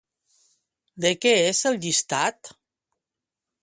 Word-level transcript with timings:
De 1.05 1.11
què 1.27 1.35
és 1.51 1.61
el 1.73 1.79
llistat? 1.87 2.55